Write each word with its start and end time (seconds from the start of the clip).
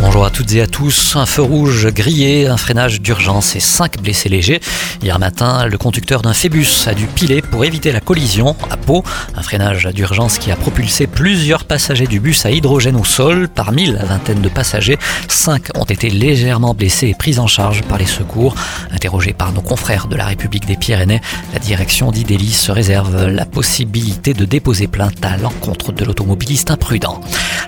Bonjour 0.00 0.24
à 0.24 0.30
toutes 0.30 0.52
et 0.52 0.60
à 0.60 0.66
tous. 0.66 1.16
Un 1.16 1.26
feu 1.26 1.42
rouge 1.42 1.86
grillé, 1.88 2.46
un 2.46 2.56
freinage 2.56 3.00
d'urgence 3.00 3.56
et 3.56 3.60
cinq 3.60 4.00
blessés 4.00 4.28
légers. 4.28 4.60
Hier 5.02 5.18
matin, 5.18 5.66
le 5.66 5.78
conducteur 5.78 6.22
d'un 6.22 6.34
Phébus 6.34 6.86
a 6.86 6.94
dû 6.94 7.06
piler 7.06 7.42
pour 7.42 7.64
éviter 7.64 7.92
la 7.92 8.00
collision 8.00 8.56
à 8.70 8.76
Pau. 8.76 9.04
Un 9.34 9.42
freinage 9.42 9.86
d'urgence 9.94 10.38
qui 10.38 10.50
a 10.50 10.56
propulsé 10.56 11.06
plusieurs 11.06 11.64
passagers 11.64 12.06
du 12.06 12.20
bus 12.20 12.44
à 12.44 12.50
hydrogène 12.50 12.96
au 12.96 13.04
sol. 13.04 13.48
Parmi 13.48 13.86
la 13.86 14.04
vingtaine 14.04 14.40
de 14.40 14.48
passagers, 14.48 14.98
cinq 15.28 15.68
ont 15.76 15.84
été 15.84 16.10
légèrement 16.10 16.74
blessés 16.74 17.08
et 17.08 17.14
pris 17.14 17.38
en 17.38 17.46
charge 17.46 17.82
par 17.82 17.98
les 17.98 18.06
secours. 18.06 18.54
Interrogé 18.90 19.32
par 19.32 19.52
nos 19.52 19.62
confrères 19.62 20.06
de 20.08 20.16
la 20.16 20.26
République 20.26 20.66
des 20.66 20.76
Pyrénées, 20.76 21.20
la 21.52 21.58
direction 21.58 22.10
d'Idélis 22.10 22.52
se 22.52 22.72
réserve 22.72 23.26
la 23.26 23.46
possibilité 23.46 24.34
de 24.34 24.44
déposer 24.44 24.86
plainte 24.86 25.24
à 25.24 25.36
l'encontre 25.36 25.92
de 25.92 26.04
l'automobiliste 26.04 26.70
imprudent. 26.70 27.20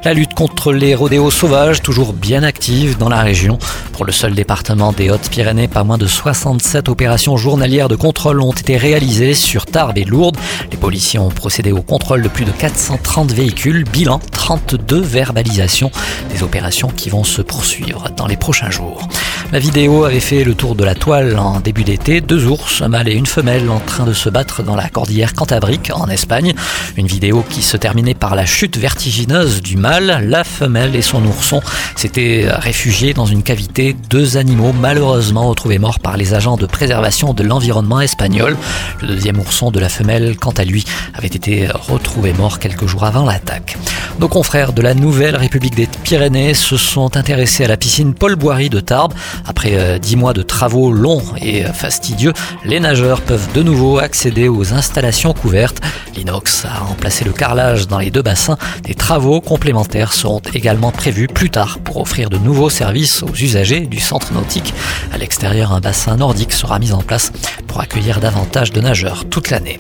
La 0.05 0.15
lutte 0.15 0.35
contre 0.35 0.73
les 0.73 0.95
rodéos 0.95 1.31
sauvages, 1.31 1.83
toujours 1.83 2.13
bien 2.17 2.43
active 2.43 2.99
dans 2.99 3.09
la 3.09 3.23
région. 3.23 3.59
Pour 3.93 4.05
le 4.05 4.13
seul 4.13 4.35
département 4.35 4.93
des 4.93 5.11
Hautes-Pyrénées, 5.11 5.69
pas 5.69 5.85
moins 5.85 5.99
de 5.99 6.07
67 6.07 6.89
opérations 6.89 7.37
journalières 7.37 7.89
de 7.89 7.97
contrôle 7.97 8.41
ont 8.41 8.53
été 8.53 8.77
réalisées 8.77 9.35
sur 9.35 9.67
Tarbes 9.67 9.99
et 9.99 10.05
Lourdes. 10.05 10.37
Les 10.71 10.77
policiers 10.77 11.19
ont 11.19 11.29
procédé 11.29 11.73
au 11.73 11.83
contrôle 11.83 12.23
de 12.23 12.29
plus 12.29 12.45
de 12.45 12.51
430 12.51 13.33
véhicules, 13.33 13.85
bilan 13.85 14.21
32 14.33 15.01
verbalisations, 15.01 15.91
des 16.33 16.43
opérations 16.43 16.89
qui 16.89 17.09
vont 17.09 17.25
se 17.25 17.43
poursuivre 17.43 18.11
dans 18.17 18.27
les 18.27 18.37
prochains 18.37 18.71
jours. 18.71 19.09
La 19.53 19.61
vidéo 19.61 20.05
avait 20.05 20.21
fait 20.21 20.43
le 20.43 20.55
tour 20.55 20.75
de 20.75 20.85
la 20.85 20.97
toile 20.97 21.39
en 21.39 21.61
début 21.61 21.85
d'été. 21.85 22.21
Deux 22.21 22.47
ours, 22.47 22.83
un 22.83 22.89
mâle 22.89 23.09
et 23.09 23.15
une 23.15 23.27
femelle, 23.27 23.71
en 23.71 23.79
train 23.79 24.05
de 24.05 24.13
se 24.13 24.29
battre 24.29 24.65
dans 24.65 24.75
la 24.75 24.89
cordillère 24.89 25.35
Cantabrique, 25.35 25.93
en 25.95 26.09
Espagne. 26.09 26.53
Une 26.97 27.07
vidéo 27.07 27.45
qui 27.49 27.63
se 27.63 27.77
terminait 27.77 28.15
par 28.15 28.35
la 28.35 28.45
chute 28.45 28.77
vertigineuse 28.77 29.63
du 29.63 29.77
mâle. 29.77 30.27
La 30.29 30.43
femelle 30.43 30.97
et 30.97 31.01
son 31.01 31.25
ourson 31.25 31.63
s'étaient 31.95 32.49
réfugiés 32.49 33.15
dans 33.15 33.25
une 33.25 33.45
cavité. 33.45 33.97
Deux 34.11 34.37
animaux, 34.37 34.73
malheureusement, 34.73 35.49
retrouvés 35.49 35.79
morts 35.79 36.01
par 36.01 36.17
les 36.17 36.35
agents 36.35 36.57
de 36.57 36.67
préservation 36.67 37.33
de 37.33 37.45
l'environnement 37.45 38.01
espagnol. 38.01 38.57
Le 39.01 39.07
deuxième 39.07 39.39
ourson 39.39 39.71
de 39.71 39.79
la 39.79 39.89
femelle, 39.89 40.37
quant 40.37 40.51
à 40.51 40.65
lui, 40.65 40.85
avait 41.15 41.29
été 41.29 41.69
retrouvé 41.69 42.33
mort 42.33 42.59
quelques 42.59 42.87
jours 42.87 43.05
avant 43.05 43.25
l'attaque. 43.25 43.79
Nos 44.19 44.29
confrères 44.29 44.73
de 44.73 44.81
la 44.81 44.95
Nouvelle 44.95 45.37
République 45.37 45.75
des 45.75 45.87
Pyrénées 45.87 46.55
se 46.55 46.79
sont 46.79 47.19
intéressés 47.19 47.67
à 47.67 47.69
la 47.69 47.77
piscine 47.77 48.15
Paul 48.15 48.35
Boiry 48.35 48.71
de 48.71 48.81
Tarbes. 48.81 49.13
Après 49.45 49.73
euh, 49.75 49.99
dix 49.99 50.17
mois 50.17 50.33
de 50.33 50.41
travaux 50.41 50.91
longs 50.91 51.23
et 51.39 51.67
euh, 51.67 51.73
fastidieux, 51.73 52.33
les 52.65 52.81
nageurs 52.81 53.21
peuvent 53.21 53.53
de 53.53 53.63
nouveau 53.63 53.99
accéder 53.99 54.49
aux 54.49 54.73
installations 54.73 55.35
couvertes. 55.35 55.83
L'inox 56.17 56.65
a 56.65 56.85
remplacé 56.85 57.27
le 57.27 57.33
carrelage 57.33 57.89
dans 57.89 57.99
les 57.99 58.11
deux 58.11 58.23
bassins. 58.23 58.57
Des 58.85 58.95
travaux 58.95 59.43
complémentaires 59.43 60.15
seront 60.15 60.41
également 60.55 60.93
prévus 60.93 61.27
plus 61.27 61.51
tard 61.51 61.79
pour 61.85 61.99
offrir 61.99 62.31
de 62.31 62.39
nouveaux 62.39 62.71
services 62.71 63.23
aux 63.23 63.35
usagers 63.35 63.81
du 63.81 64.01
centre 64.01 64.33
nautique. 64.33 64.73
À 65.13 65.19
l'extérieur, 65.19 65.73
un 65.73 65.81
bassin 65.81 66.17
nordique 66.17 66.55
sera 66.55 66.79
mis 66.79 66.93
en 66.93 67.03
place 67.03 67.33
pour 67.67 67.81
accueillir 67.81 68.21
davantage 68.21 68.73
de 68.73 68.81
nageurs 68.81 69.27
toute 69.29 69.51
l'année. 69.51 69.77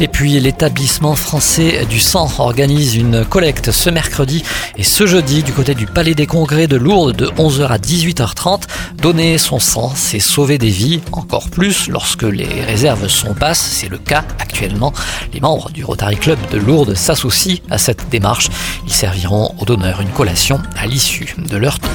Et 0.00 0.06
puis 0.06 0.38
l'établissement 0.38 1.16
français 1.16 1.84
du 1.86 1.98
sang 1.98 2.30
organise 2.38 2.94
une 2.94 3.24
collecte 3.24 3.72
ce 3.72 3.90
mercredi 3.90 4.44
et 4.76 4.84
ce 4.84 5.06
jeudi 5.06 5.42
du 5.42 5.52
côté 5.52 5.74
du 5.74 5.86
Palais 5.86 6.14
des 6.14 6.26
Congrès 6.26 6.68
de 6.68 6.76
Lourdes 6.76 7.16
de 7.16 7.26
11h 7.26 7.66
à 7.66 7.78
18h30. 7.78 8.62
Donner 8.94 9.38
son 9.38 9.58
sang, 9.58 9.92
c'est 9.96 10.20
sauver 10.20 10.56
des 10.56 10.68
vies, 10.68 11.00
encore 11.10 11.50
plus 11.50 11.88
lorsque 11.88 12.22
les 12.22 12.62
réserves 12.62 13.08
sont 13.08 13.32
basses, 13.32 13.58
c'est 13.60 13.88
le 13.88 13.98
cas 13.98 14.24
actuellement. 14.38 14.92
Les 15.32 15.40
membres 15.40 15.70
du 15.70 15.84
Rotary 15.84 16.16
Club 16.16 16.38
de 16.52 16.58
Lourdes 16.58 16.94
s'associent 16.94 17.58
à 17.68 17.78
cette 17.78 18.08
démarche. 18.08 18.48
Ils 18.86 18.92
serviront 18.92 19.52
aux 19.58 19.64
donneurs 19.64 20.00
une 20.00 20.10
collation 20.10 20.60
à 20.76 20.86
l'issue 20.86 21.34
de 21.38 21.56
leur 21.56 21.80
tour. 21.80 21.90